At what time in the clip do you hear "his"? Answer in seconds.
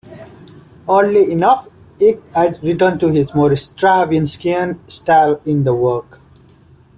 3.09-3.35